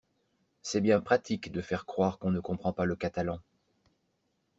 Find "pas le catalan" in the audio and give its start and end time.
2.73-3.37